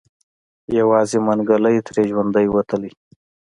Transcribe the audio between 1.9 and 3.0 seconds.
ژوندی وتی.